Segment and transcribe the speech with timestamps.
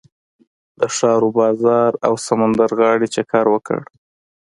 [0.79, 3.79] د ښار و بازار او سمندر غاړې چکر وکړ.